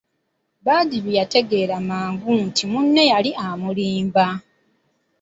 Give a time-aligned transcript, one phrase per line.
[0.65, 4.25] Badru yategeera mangu nti munne yali amulimba.